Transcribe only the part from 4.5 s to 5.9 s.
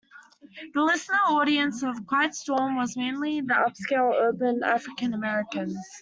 African Americans.